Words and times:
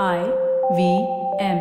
I 0.00 0.18
V 0.76 0.82
M. 1.38 1.58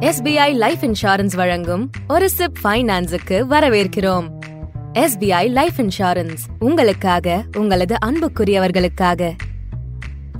SBI 0.00 0.54
life 0.54 0.78
insurance 0.82 1.36
வழங்கும் 1.36 1.90
ஒரு 2.08 2.30
chip 2.30 2.52
ஃபைனான்ஸுக்கு 2.64 3.38
வரவேற்கிறோம். 3.50 4.28
எஸ்பிஐ 4.92 5.48
லைஃப் 5.48 5.72
இன்சூரன்ஸ் 5.76 6.38
உங்களுக்காக 6.58 7.42
உங்களது 7.56 7.96
அன்புக்குரியவர்களுக்காக. 8.06 9.36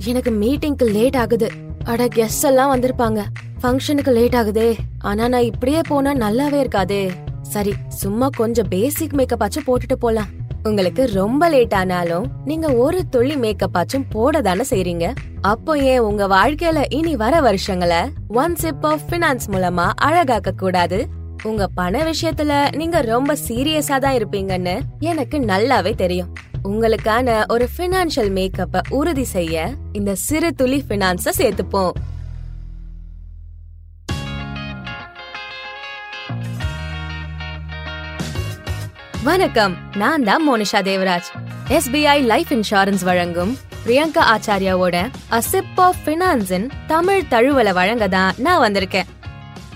எனக்கு 0.05 0.31
மீட்டிங்க்கு 0.31 0.91
லேட் 0.91 1.15
ஆகுது. 1.15 1.49
அட 1.83 2.05
கெஸ்ட் 2.05 2.43
எல்லாம் 2.43 2.75
வந்திருப்பாங்க. 2.75 3.23
ஃபங்க்ஷனுக்கு 3.63 4.11
லேட் 4.11 4.35
ஆகுதே. 4.35 4.77
ஆனா 4.99 5.27
நான் 5.27 5.41
இப்படியே 5.41 5.81
போனா 5.87 6.13
நல்லாவே 6.13 6.67
இருக்காதே. 6.67 7.11
சரி 7.41 7.73
சும்மா 7.87 8.29
கொஞ்சம் 8.37 8.67
பேசிக் 8.67 9.13
மேக்கப் 9.13 9.43
ஆச்சும் 9.43 9.67
போட்டுட்டு 9.67 9.95
போலாம். 9.99 10.37
உங்களுக்கு 10.63 11.09
ரொம்ப 11.13 11.49
லேட் 11.49 11.73
ஆனாலும் 11.73 12.25
நீங்க 12.45 12.73
ஒரு 12.73 13.09
துளி 13.09 13.35
மேக்கப் 13.35 13.77
ஆச்சும் 13.77 14.05
போட 14.09 14.41
தானே 14.41 14.61
செய்றீங்க? 14.69 15.13
அப்போ 15.41 15.77
ஏன் 15.77 15.99
உங்க 15.99 16.27
வாழ்க்கையில 16.27 16.85
இனி 16.89 17.15
வர 17.15 17.41
வருஷங்களை 17.41 17.97
ஒன் 18.27 18.55
சிப் 18.55 18.85
ஆஃப் 18.85 19.01
பினான்ஸ் 19.09 19.47
மூலமா 19.51 19.91
அழகாக்க 19.95 20.51
கூடாது? 20.51 21.07
உங்க 21.43 21.67
பண 21.67 22.03
விஷயத்துல 22.03 22.75
நீங்க 22.75 23.01
ரொம்ப 23.01 23.35
சீரியஸா 23.47 23.97
தான் 23.97 24.15
இருப்பீங்கன்னு 24.15 24.79
எனக்கு 24.99 25.39
நல்லாவே 25.39 25.95
தெரியும். 25.95 26.33
உங்களுக்கான 26.63 27.51
ஒரு 27.51 27.67
பினான்சியல் 27.77 28.31
மேக்கப்பை 28.31 28.79
உறுதி 28.89 29.23
செய்ய 29.23 29.71
இந்த 29.91 30.15
சிறு 30.15 30.53
துளி 30.53 30.83
பினான்ஸ 30.89 31.29
சேர்த்துப்போம். 31.37 31.91
வணக்கம் 39.23 39.77
நான் 39.95 40.23
தான் 40.23 40.43
Monisha 40.49 40.79
Devaraj. 40.79 41.29
SBI 41.69 42.23
life 42.23 42.51
insurance 42.51 43.03
வழங்கும் 43.03 43.57
பிரியங்கா 43.85 44.21
ஆச்சாரியாவோட 44.33 45.09
அ 45.31 45.41
சிப் 45.41 45.65
ஆஃப் 45.75 45.95
பினான்ஸின் 46.05 46.69
தமிழ் 46.87 47.23
தழுவலை 47.29 47.73
வழங்க 47.73 48.07
தான் 48.07 48.35
நான் 48.37 48.61
வந்திருக்கேன். 48.61 49.03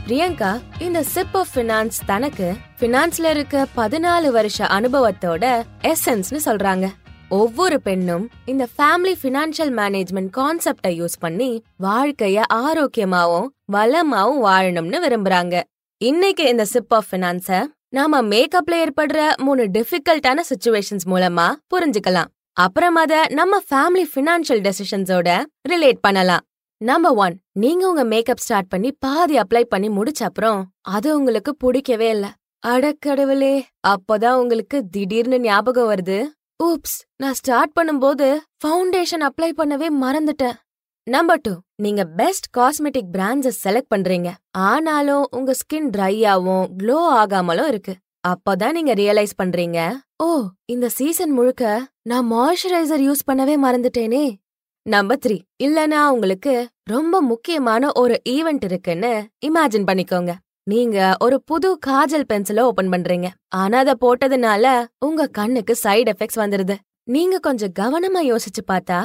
பிரியங்கா 0.08 0.62
இந்த 0.80 1.04
சிப் 1.04 1.38
ஆஃப் 1.38 1.48
பினான்ஸ் 1.56 2.00
தனக்கு 2.06 2.54
பினான்ஸ்ல 2.80 3.30
இருக்க 3.30 3.67
பதினாலு 3.78 4.28
வருஷ 4.28 4.66
அனுபவத்தோட 4.66 5.64
எசன்ஸ்னு 5.82 6.39
சொல்றாங்க. 6.45 6.89
ஒவ்வொரு 7.30 7.82
பெண்ணும் 7.82 8.30
இந்த 8.45 8.67
ஃபேமிலி 8.78 9.16
பினான்சியல் 9.23 9.76
மேனேஜ்மெண்ட் 9.76 10.34
கான்செப்டை 10.38 10.88
யூஸ் 10.88 11.20
பண்ணி 11.20 11.64
வாழ்க்கைய 11.84 12.42
ஆரோக்கியமாவும் 12.54 13.48
வளமாவும் 13.72 14.42
வாழணும்னு 14.44 15.00
விரும்புறாங்க. 15.08 15.62
இன்னைக்கு 15.98 16.48
இந்த 16.48 16.66
சிப் 16.66 16.94
ஆஃப் 16.94 17.06
பினான்ஸ 17.12 17.66
நாம 17.94 18.19
மேக்கப்ல 18.22 18.75
ஏற்படுற 18.83 19.36
மூணு 19.36 19.63
டிஃபிகல்ட்டான 19.73 20.44
சுச்சுவேஷன்ஸ் 20.49 21.05
மூலமா 21.05 21.45
புரிஞ்சுக்கலாம். 21.73 22.30
அப்புறம் 22.58 22.95
அத 22.95 23.13
நம்ம 23.30 23.59
ஃபேமிலி 23.69 24.05
ஃபினான்ஷியல் 24.13 24.61
டெசிஷன்ஸோட 24.67 25.30
ரிலேட் 25.69 25.99
பண்ணலாம். 26.02 26.44
நம்பர் 26.81 27.16
ஒன் 27.16 27.36
நீங்க 27.52 27.83
உங்க 27.89 28.03
மேக்கப் 28.03 28.41
ஸ்டார்ட் 28.45 28.67
பண்ணி 28.67 28.91
பாதி 28.99 29.36
அப்ளை 29.38 29.64
பண்ணி 29.64 29.89
முடிச்ச 29.89 30.21
அப்புறம் 30.23 30.59
அது 30.81 31.09
உங்களுக்கு 31.17 31.55
பிடிக்கவே 31.55 32.09
இல்ல. 32.09 32.25
அடக்கடவுளே 32.67 33.53
அப்பதான் 33.88 34.39
உங்களுக்கு 34.41 34.80
திடீர்னு 34.91 35.39
ஞாபகம் 35.39 35.91
வருது. 35.91 36.19
ஊப்ஸ் 36.64 36.97
நான் 37.16 37.33
ஸ்டார்ட் 37.33 37.77
பண்ணும்போது 37.80 38.27
ஃபவுண்டேஷன் 38.61 39.25
அப்ளை 39.30 39.52
பண்ணவே 39.61 39.89
மறந்துட்டேன். 40.03 40.58
நம்பர் 41.08 41.42
டூ 41.42 41.52
நீங்க 41.76 42.02
பெஸ்ட் 42.20 42.46
காஸ்மெட்டிக் 42.58 43.09
பிராண்ட்ஸ 43.16 43.50
செலக்ட் 43.64 43.90
பண்றீங்க. 43.94 44.30
ஆனாலும் 44.68 45.23
உங்க 45.38 45.54
ஸ்கின் 45.62 45.90
ட்ரையாவும் 45.95 46.68
க்ளோ 46.80 47.00
ஆகாமலும் 47.22 47.70
இருக்கு. 47.72 47.94
அப்பதான் 48.28 48.76
நீங்க 48.78 48.94
ரியலைஸ் 48.94 49.34
பண்றீங்க 49.42 49.80
ஓ 50.26 50.28
இந்த 50.66 50.88
சீசன் 50.98 51.34
முழுக்க 51.38 51.64
நான் 52.10 52.28
மாய்ஸ்சரைசர் 52.32 53.04
யூஸ் 53.08 53.26
பண்ணவே 53.30 53.56
மறந்துட்டேனே. 53.66 54.23
நம்பர் 54.86 55.20
த்ரீ 55.26 55.38
இல்லனா 55.66 56.04
உங்களுக்கு 56.14 56.54
ரொம்ப 56.94 57.22
முக்கியமான 57.32 57.90
ஒரு 58.02 58.16
ஈவெண்ட் 58.36 58.64
இருக்குன்னு 58.70 59.12
இமேஜின் 59.48 59.88
பண்ணிக்கோங்க. 59.90 60.34
நீங்க 60.64 60.98
ஒரு 61.20 61.39
புது 61.52 61.72
காஜல் 61.88 62.30
பென்சில 62.32 62.66
ஓபன் 62.70 62.94
பண்றீங்க. 62.94 63.30
ஆனா 63.61 63.80
அத 63.83 63.95
போட்டதுனால 64.04 64.66
உங்க 65.08 65.27
கண்ணுக்கு 65.39 65.76
சைடு 65.83 66.14
எஃபெக்ட்ஸ் 66.14 66.42
வந்துருது. 66.44 66.77
நீங்க 67.16 67.38
கொஞ்சம் 67.50 67.76
கவனமா 67.82 68.23
யோசிச்சு 68.32 68.64
பார்த்தா 68.72 69.02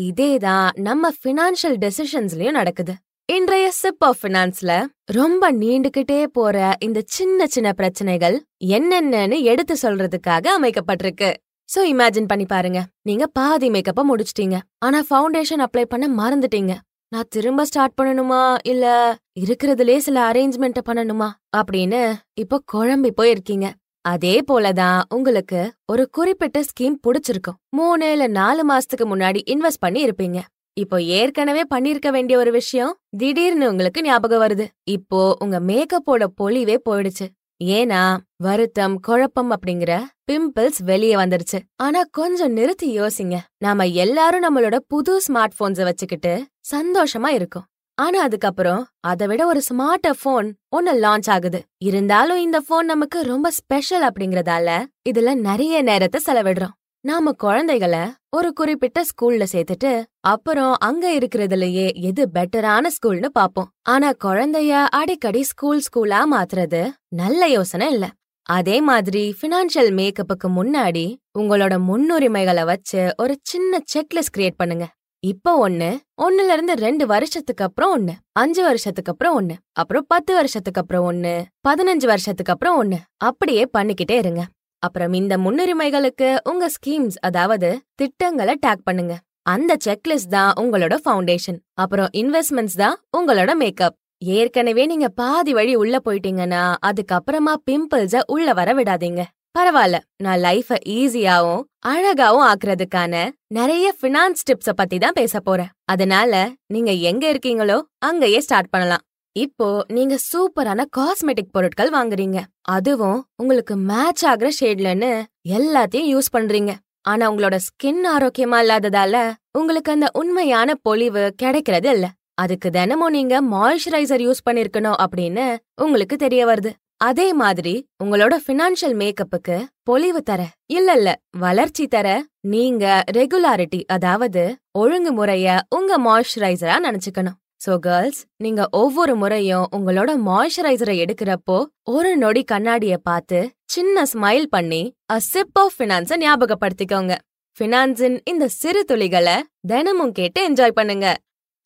இதேதான் 0.00 0.68
நம்ம 0.74 1.10
ஃபினான்ஷியல் 1.10 1.80
டெசிஷன்ஸ்லயும் 1.80 2.50
நடக்குது. 2.50 2.94
இன்றைய 3.32 3.70
சிப் 3.70 4.04
ஆஃப் 4.04 4.16
ஃபினான்ஸ்ல 4.22 4.86
ரொம்ப 5.04 5.52
நீண்டுகிட்டே 5.52 6.24
போற 6.24 6.76
இந்த 6.80 7.02
சின்ன 7.06 7.46
சின்ன 7.46 7.72
பிரச்சனைகள் 7.72 8.44
என்னென்னன்னு 8.64 9.42
எடுத்து 9.42 9.76
சொல்றதுக்காக 9.82 10.46
அமைக்கப்பட்டிருக்கு. 10.60 11.34
சோ 11.74 11.82
இமேஜின் 11.82 12.26
பண்ணி 12.26 12.46
பாருங்க. 12.46 12.86
நீங்க 13.02 13.26
பாதி 13.26 13.70
மேக்கப்ப 13.70 14.02
முடிச்சிட்டீங்க. 14.14 14.58
ஆனா 14.78 15.02
ஃபவுண்டேஷன் 15.10 15.64
அப்ளை 15.64 15.84
பண்ண 15.84 16.08
மறந்துட்டீங்க. 16.08 16.74
நான் 17.08 17.26
திரும்ப 17.28 17.64
ஸ்டார்ட் 17.64 17.98
பண்ணணுமா? 18.02 18.56
இல்ல 18.64 19.16
இருக்கிறதுலே 19.40 19.96
சில 19.96 20.30
அரேஞ்ச்மெண்ட் 20.30 20.78
பண்ணணுமா? 20.88 21.30
அப்படின்னு 21.56 22.14
இப்போ 22.34 22.62
குழம்பி 22.72 23.10
போயிருக்கீங்க. 23.16 23.70
அதே 24.12 24.34
போலதான் 24.50 25.00
உங்களுக்கு 25.14 25.60
ஒரு 25.86 26.04
குறிப்பிட்ட 26.10 26.58
ஸ்கீம் 26.68 27.00
புடிச்சிருக்கும். 27.06 27.58
மூணு 27.76 28.10
இல்ல 28.12 28.26
நாலு 28.40 28.62
மாசத்துக்கு 28.70 29.04
முன்னாடி 29.12 29.40
இன்வெஸ்ட் 29.54 29.84
பண்ணி 29.84 30.00
இருப்பீங்க. 30.06 30.40
இப்போ 30.76 30.96
ஏற்கனவே 31.18 31.62
பண்ணிருக்க 31.74 32.08
வேண்டிய 32.10 32.36
ஒரு 32.38 32.50
விஷயம் 32.50 32.92
திடீர்னு 33.16 33.70
உங்களுக்கு 33.70 34.02
ஞாபகம் 34.02 34.42
வருது. 34.42 34.66
இப்போ 34.90 35.20
உங்க 35.44 35.58
மேக்கப்போட 35.70 36.24
பொலிவே 36.40 36.76
போயிடுச்சு. 36.88 37.26
ஏன்னா 37.64 38.02
வருத்தம் 38.36 38.96
குழப்பம் 39.00 39.50
அப்படிங்கிற 39.54 39.92
பிம்பிள்ஸ் 40.28 40.80
வெளியே 40.90 41.14
வந்துருச்சு. 41.14 41.58
ஆனா 41.76 42.00
கொஞ்சம் 42.18 42.52
நிறுத்தி 42.52 42.88
யோசிங்க. 43.00 43.36
நாம 43.58 43.86
எல்லாரும் 44.04 44.44
நம்மளோட 44.46 44.78
புது 44.92 45.14
ஸ்மார்ட் 45.26 45.58
போன்ஸ 45.60 45.82
வச்சுக்கிட்டு 45.82 46.34
சந்தோஷமா 46.74 47.30
இருக்கும். 47.38 47.66
ஆனா 47.98 48.18
அதுக்கப்புறம் 48.22 48.82
அதை 49.00 49.26
விட 49.26 49.46
ஒரு 49.46 49.60
ஸ்மார்ட் 49.68 50.08
போன் 50.22 50.48
ஒன்னு 50.68 50.92
லான்ச் 50.94 51.28
ஆகுது. 51.30 51.60
இருந்தாலும் 51.78 52.40
இந்த 52.40 52.58
போன் 52.60 52.86
நமக்கு 52.86 53.22
ரொம்ப 53.22 53.50
ஸ்பெஷல் 53.50 54.04
அப்படிங்கறதால 54.08 54.68
இதுல 55.10 55.34
நிறைய 55.34 55.82
நேரத்தை 55.82 56.20
செலவிடுறோம். 56.26 56.74
நாம 57.04 57.32
குழந்தைகளை 57.32 58.02
ஒரு 58.36 58.52
குறிப்பிட்ட 58.52 59.04
ஸ்கூல்ல 59.08 59.44
சேர்த்துட்டு 59.52 59.90
அப்புறம் 60.20 60.74
அங்க 60.78 61.04
இருக்கிறதுலயே 61.18 61.86
எது 62.00 62.22
பெட்டரான 62.34 62.90
ஸ்கூல்னு 62.96 63.28
பாப்போம் 63.38 63.70
ஆனா 63.82 64.10
குழந்தைய 64.24 64.72
அடிக்கடி 64.90 65.42
ஸ்கூல் 65.42 65.82
ஸ்கூலா 65.86 66.20
மாத்துறது 66.34 66.82
நல்ல 67.20 67.46
யோசனை 67.46 67.88
இல்ல. 67.92 68.06
அதே 68.46 68.76
மாதிரி 68.80 69.22
பினான்சியல் 69.40 69.90
மேக்கப்புக்கு 69.90 70.48
முன்னாடி 70.58 71.06
உங்களோட 71.38 71.74
முன்னுரிமைகளை 71.88 72.64
வச்சு 72.64 73.00
ஒரு 73.16 73.34
சின்ன 73.42 73.80
செக்லிஸ்ட் 73.94 74.34
கிரியேட் 74.36 74.56
பண்ணுங்க. 74.56 74.86
இப்போ 75.22 75.52
ஒண்ணு 75.66 75.88
ஒன்னுல 76.24 76.52
இருந்து 76.56 76.74
ரெண்டு 76.74 77.04
வருஷத்துக்கு 77.06 77.64
அப்புறம் 77.66 77.92
ஒண்ணு 77.96 78.12
அஞ்சு 78.32 78.62
வருஷத்துக்கு 78.62 79.10
அப்புறம் 79.12 79.36
ஒண்ணு 79.38 79.54
அப்புறம் 79.80 80.04
பத்து 80.08 80.32
வருஷத்துக்கு 80.34 80.80
அப்புறம் 80.82 81.06
ஒண்ணு 81.10 81.32
பதினஞ்சு 81.68 82.06
வருஷத்துக்கு 82.06 82.52
அப்புறம் 82.54 82.76
ஒண்ணு 82.82 82.98
அப்படியே 83.28 83.64
பண்ணிக்கிட்டே 83.76 84.16
இருங்க. 84.22 84.42
அப்புறம் 84.82 85.12
இந்த 85.12 85.36
முன்னுரிமைகளுக்கு 85.38 86.28
உங்க 86.50 86.66
ஸ்கீம்ஸ் 86.76 87.16
அதாவது 87.28 87.70
திட்டங்களை 87.94 88.54
டேக் 88.66 88.84
பண்ணுங்க. 88.84 89.16
அந்த 89.42 89.74
செக்லிஸ்ட் 89.86 90.32
தான் 90.36 90.52
உங்களோட 90.62 90.96
ஃபவுண்டேஷன். 91.04 91.58
அப்புறம் 91.74 92.12
இன்வெஸ்ட்மெண்ட்ஸ் 92.22 92.78
தான் 92.82 92.96
உங்களோட 93.18 93.50
மேக்கப். 93.54 93.96
ஏற்கனவே 94.38 94.84
நீங்க 94.86 95.08
பாதி 95.08 95.52
வழி 95.58 95.74
உள்ள 95.74 95.96
போயிட்டீங்கன்னா 96.06 96.62
அதுக்கப்புறமா 96.86 97.54
பிம்பிள்ஸ 97.70 98.22
உள்ள 98.26 98.52
வர 98.52 98.70
விடாதீங்க. 98.74 99.24
பரவாயில்ல 99.54 99.98
நான் 100.16 100.40
லைஃப 100.40 100.76
ஈஸியாவும் 100.88 101.62
அழகாவும் 101.86 102.46
ஆக்குறதுக்கான 102.50 103.14
நிறைய 103.48 103.86
பினான்ஸ் 104.02 104.44
டிப்ஸ 104.48 104.72
பத்தி 104.76 104.98
தான் 104.98 105.12
பேச 105.12 105.40
போறேன். 105.40 105.70
அதனால 105.84 106.32
நீங்க 106.66 106.92
எங்க 107.10 107.24
இருக்கீங்களோ 107.32 107.82
அங்கேயே 107.98 108.40
ஸ்டார்ட் 108.40 108.70
பண்ணலாம். 108.70 109.04
இப்போ 109.36 109.84
நீங்க 109.88 110.14
சூப்பரான 110.28 110.84
காஸ்மெட்டிக் 110.96 111.52
பொருட்கள் 111.52 111.90
வாங்குறீங்க. 111.90 112.38
அதுவும் 112.68 113.20
உங்களுக்கு 113.36 113.76
மேட்ச் 113.76 114.24
ஆகுற 114.24 114.48
ஷேட்லன்னு 114.60 115.10
எல்லாத்தையும் 115.48 116.10
யூஸ் 116.14 116.34
பண்றீங்க. 116.36 116.74
ஆனா 117.00 117.24
உங்களோட 117.32 117.58
ஸ்கின் 117.66 118.02
ஆரோக்கியமா 118.14 118.58
இல்லாததால 118.64 119.16
உங்களுக்கு 119.58 119.92
அந்த 119.92 120.08
உண்மையான 120.12 120.74
பொலிவு 120.82 121.24
கிடைக்கிறது 121.36 121.90
இல்ல. 121.90 122.06
அதுக்கு 122.34 122.70
தினமும் 122.70 123.10
நீங்க 123.10 123.42
மாய்ஸ்சரைசர் 123.42 124.22
யூஸ் 124.26 124.46
பண்ணிருக்கணும் 124.48 124.98
அப்படின்னு 125.04 125.46
உங்களுக்கு 125.82 126.16
தெரிய 126.16 126.42
வருது. 126.46 126.72
அதே 127.00 127.26
மாதிரி 127.32 127.72
உங்களோட 128.04 128.34
பினான்சியல் 128.46 128.94
மேக்கப்புக்கு 129.00 129.56
பொலிவு 129.84 130.20
தர 130.20 130.40
இல்ல 130.68 130.88
இல்ல 130.92 131.10
வளர்ச்சி 131.38 131.84
தர 131.86 132.06
நீங்க 132.44 132.84
ரெகுலாரிட்டி 133.10 133.80
அதாவது 133.86 134.42
ஒழுங்குமுறைய 134.78 135.58
உங்க 135.76 135.98
மாய்ஸ்சரைசரா 135.98 136.76
நினைச்சுக்கணும். 136.86 137.36
சோ 137.64 137.72
கேர்ள்ஸ் 137.78 138.20
நீங்க 138.36 138.62
ஒவ்வொரு 138.72 139.14
முறையும் 139.16 139.68
உங்களோட 139.76 140.10
மாய்ஸ்சரைசரை 140.26 140.96
எடுக்கிறப்போ 141.04 141.58
ஒரு 141.88 142.16
நொடி 142.16 142.42
கண்ணாடிய 142.52 142.96
பார்த்து 143.02 143.38
சின்ன 143.66 144.04
ஸ்மைல் 144.12 144.48
பண்ணி 144.50 144.82
அ 145.12 145.18
சிப் 145.30 145.58
ஆஃப் 145.58 145.78
பினான்ஸ 145.78 146.18
ஞாபகப்படுத்திக்கோங்க. 146.24 147.14
பினான்ஸின் 147.60 148.18
இந்த 148.24 148.44
சிறு 148.60 148.82
துளிகளை 148.84 149.36
தினமும் 149.66 150.12
கேட்டு 150.12 150.40
என்ஜாய் 150.48 150.78
பண்ணுங்க. 150.80 151.06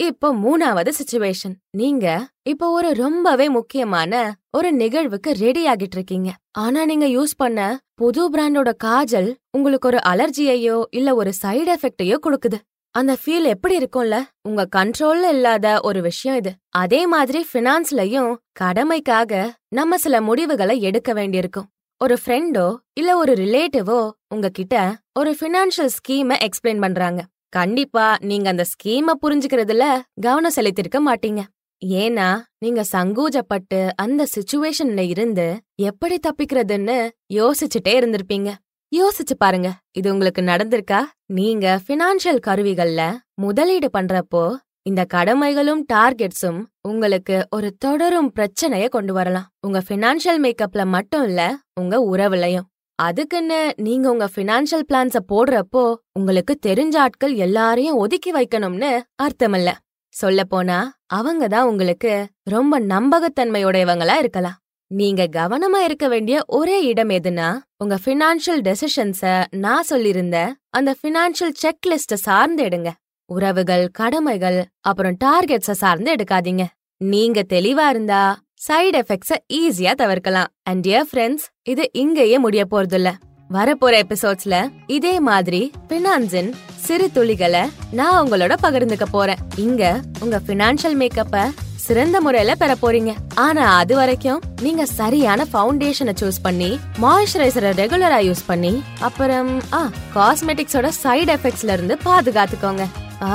இப்போ 0.00 0.34
மூணாவது 0.34 0.90
சுச்சுவேஷன் 0.98 1.54
நீங்க 1.70 2.06
இப்போ 2.42 2.70
ஒரு 2.70 2.92
ரொம்பவே 2.92 3.48
முக்கியமான 3.48 4.32
ஒரு 4.50 4.72
நிகழ்வுக்கு 4.72 5.30
ரெடி 5.32 5.66
ஆகிட்டு 5.66 5.96
இருக்கீங்க. 5.98 6.30
ஆனா 6.52 6.84
நீங்க 6.84 7.06
யூஸ் 7.06 7.34
பண்ண 7.36 7.78
புது 7.94 8.30
பிராண்டோட 8.30 8.70
காஜல் 8.84 9.34
உங்களுக்கு 9.50 9.88
ஒரு 9.88 9.98
அலர்ஜியையோ 10.04 10.82
இல்ல 10.90 11.14
ஒரு 11.14 11.32
சைடு 11.42 11.70
எஃபெக்டையோ 11.76 12.16
கொடுக்குது. 12.26 12.58
அந்த 12.90 13.16
ஃபீல் 13.20 13.44
எப்படி 13.44 13.78
இருக்கும்ல? 13.78 14.16
உங்க 14.42 14.68
கண்ட்ரோல்ல 14.76 15.28
இல்லாத 15.28 15.80
ஒரு 15.82 16.02
விஷயம் 16.02 16.38
இது. 16.38 16.52
அதே 16.68 17.06
மாதிரி 17.06 17.46
ஃபினான்ஸ்லயும் 17.52 18.32
கடமைக்காக 18.60 19.50
நம்ம 19.68 19.98
சில 19.98 20.20
முடிவுகளை 20.20 20.80
எடுக்க 20.80 21.12
வேண்டியிருக்கும். 21.12 21.68
ஒரு 22.00 22.16
ஃப்ரெண்டோ 22.24 22.76
இல்ல 22.92 23.16
ஒரு 23.16 23.34
ரிலேட்டிவோ 23.34 24.10
உங்ககிட்ட 24.28 24.76
ஒரு 25.18 25.36
ஃபினான்ஷியல் 25.40 25.92
ஸ்கீமை 25.98 26.36
எக்ஸ்பிளைன் 26.46 26.80
பண்றாங்க. 26.80 27.20
கண்டிப்பா 27.52 28.16
நீங்க 28.20 28.48
அந்த 28.48 28.64
ஸ்கீம 28.72 29.14
புரிஞ்சுக்கிறதுல 29.22 29.84
கவனம் 30.20 30.54
செலுத்திருக்க 30.56 30.98
மாட்டீங்க. 31.08 31.42
ஏன்னா 31.82 32.40
நீங்க 32.58 32.84
சங்கூஜப்பட்டு 32.92 33.90
அந்த 33.96 34.26
சுச்சுவேஷன்ல 34.34 35.02
இருந்து 35.08 35.46
எப்படி 35.76 36.18
தப்பிக்கிறதுன்னு 36.26 36.96
யோசிச்சுட்டே 37.34 37.94
இருந்திருப்பீங்க. 38.00 38.50
யோசிச்சு 38.92 39.34
பாருங்க 39.38 39.68
இது 39.92 40.12
உங்களுக்கு 40.12 40.42
நடந்திருக்கா? 40.42 41.00
நீங்க 41.26 41.66
ஃபினான்ஷியல் 41.86 42.40
கருவிகள்ல 42.46 43.02
முதலீடு 43.34 43.90
பண்றப்போ 43.98 44.44
இந்த 44.82 45.06
கடமைகளும் 45.14 45.82
டார்கெட்ஸும் 45.92 46.60
உங்களுக்கு 46.88 47.36
ஒரு 47.50 47.76
தொடரும் 47.78 48.32
பிரச்சனைய 48.36 48.88
கொண்டு 48.88 49.12
வரலாம். 49.12 49.48
உங்க 49.60 49.78
ஃபினான்ஷியல் 49.88 50.40
மேக்கப்ல 50.44 50.84
மட்டும் 50.86 51.24
இல்ல 51.24 51.56
உங்க 51.80 51.96
உறவுலயும். 52.12 52.68
அதுக்குன்னு 53.06 53.60
நீங்க 53.86 54.06
உங்க 54.10 54.26
ஃபினான்ஷியல் 54.34 54.86
பிளான்ஸ 54.90 55.20
போடுறப்போ 55.32 55.84
உங்களுக்கு 56.18 56.54
தெரிஞ்ச 56.66 56.96
ஆட்கள் 57.04 57.34
எல்லாரையும் 57.46 58.00
ஒதுக்கி 58.04 58.32
வைக்கணும்னு 58.32 58.90
அர்த்தமில்ல. 59.24 59.70
சொல்ல 60.14 60.40
போனா 60.44 60.78
அவங்க 61.18 61.44
தான் 61.48 61.68
உங்களுக்கு 61.70 62.12
ரொம்ப 62.54 62.80
நம்பகத்தன்மையுடையவங்களா 62.92 64.16
இருக்கலாம். 64.18 64.58
நீங்க 64.90 65.22
கவனமா 65.36 65.78
இருக்க 65.84 66.06
வேண்டிய 66.08 66.36
ஒரே 66.58 66.78
இடம் 66.84 67.12
எதுனா 67.18 67.48
உங்க 67.76 67.96
ஃபினான்ஷியல் 68.04 68.62
டெசிஷன்ஸ 68.68 69.22
நான் 69.64 69.88
சொல்லிருந்த 69.90 70.38
அந்த 70.70 70.90
ஃபினான்ஷியல் 70.98 71.54
செக்லிஸ்ட 71.62 72.18
சார்ந்து 72.26 72.62
எடுங்க. 72.64 72.90
உறவுகள் 73.30 73.84
கடமைகள் 74.00 74.58
அப்புறம் 74.80 75.16
டார்கெட்ஸ 75.24 75.74
சார்ந்து 75.82 76.10
எடுக்காதீங்க. 76.14 76.64
நீங்க 77.00 77.40
தெளிவா 77.54 77.86
இருந்தா 77.88 78.22
சைடு 78.66 78.98
எஃபெக்ட்ஸை 78.98 79.36
ஈஸியா 79.58 79.92
தவிர்க்கலாம். 80.00 80.50
அண்ட் 80.62 80.80
டியர் 80.86 81.06
ஃப்ரெண்ட்ஸ் 81.10 81.46
இது 81.72 81.84
இங்கேயே 81.92 82.38
முடிய 82.38 82.62
போறதில்ல. 82.72 83.10
வரப்போற 83.50 83.94
எபிசோட்ஸ்ல 84.02 84.56
இதே 84.96 85.20
மாதிரி 85.28 85.60
பினான்சின் 85.88 86.50
சிறு 86.84 87.10
துளிகளை 87.16 87.64
நான் 87.98 88.18
உங்களோட 88.22 88.52
பகிர்ந்துக்க 88.64 89.06
போறேன். 89.10 89.42
இங்க 89.56 90.00
உங்க 90.20 90.40
பினான்சியல் 90.48 90.96
மேக்கப்ப 91.02 91.44
சிறந்த 91.86 92.16
முறையில 92.20 92.54
பெற 92.54 92.76
போறீங்க. 92.82 93.12
ஆனா 93.34 93.64
அது 93.80 93.94
வரைக்கும் 94.00 94.42
நீங்க 94.62 94.86
சரியான 94.86 95.46
ஃபவுண்டேஷனை 95.52 96.14
சூஸ் 96.22 96.42
பண்ணி 96.42 96.70
மாய்ஸ்சரைசரை 97.04 97.72
ரெகுலரா 97.82 98.20
யூஸ் 98.28 98.44
பண்ணி 98.46 98.82
அப்புறம் 99.08 99.52
ஆ 99.78 99.82
காஸ்மெட்டிக்ஸோட 100.16 100.90
சைடு 101.02 101.32
எஃபெக்ட்ஸ்ல 101.38 101.72
இருந்து 101.78 101.96
பாதுகாத்துக்கோங்க. 102.04 102.86
ஆ 103.22 103.34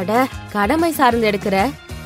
அட 0.00 0.12
கடமை 0.52 0.92
சார்ந்து 0.92 1.28
எடுக்கிற 1.30 1.58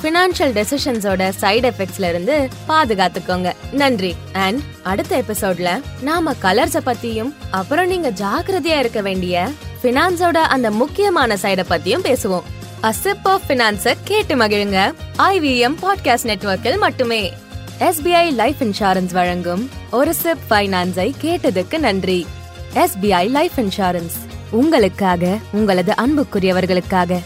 ஃபினான்ஷியல் 0.07 0.65
டெசிஷன்ஸோட 0.65 1.33
சைடு 1.41 1.71
எஃபெக்ட்ஸ்ல 1.71 2.09
இருந்து 2.09 2.49
பாதுகாத்துக்கோங்க. 2.69 3.53
நன்றி. 3.73 4.15
அண்ட் 4.33 4.61
அடுத்த 4.83 5.23
எபிசோட்ல 5.23 5.81
நாம 6.01 6.35
கலர்ஸ 6.43 6.77
பத்தியும் 6.87 7.33
அப்புறம் 7.51 7.87
நீங்க 7.87 8.11
ஜாக்கிரதையா 8.11 8.79
இருக்க 8.79 9.01
வேண்டிய 9.01 9.49
ஃபினான்ஸோட 9.83 10.37
அந்த 10.37 10.71
முக்கியமான 10.71 11.35
சைட 11.35 11.65
பத்தியும் 11.71 12.05
பேசுவோம். 12.05 12.43
அசிப் 12.83 13.21
ஆஃப் 13.23 13.43
ஃபினான்ஸ 13.49 13.97
கேட்டு 14.05 14.37
மகிழுங்க. 14.37 14.95
ஐவிஎம் 15.19 15.77
பாட்காஸ்ட் 15.83 16.19
நெட்வொர்க்கில் 16.23 16.79
மட்டுமே. 16.79 17.33
எஸ்பிஐ 17.81 18.33
லைஃப் 18.33 18.57
இன்சூரன்ஸ் 18.61 19.13
வழங்கும் 19.13 19.71
ஒரு 19.91 20.15
சிப் 20.15 20.39
ஃபைனான்ஸை 20.51 21.13
கேட்டதுக்கு 21.23 21.79
நன்றி. 21.79 22.27
எஸ்பிஐ 22.75 23.31
லைஃப் 23.31 23.53
இன்சூரன்ஸ் 23.57 24.15
உங்களுக்காக 24.51 25.39
உங்களது 25.53 25.95
அன்புக்குரியவர்களுக்காக. 26.07 27.21